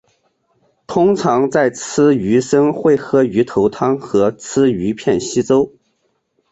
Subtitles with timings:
[0.87, 5.73] 通常在吃鱼生会喝鱼头汤和吃鱼片稀粥。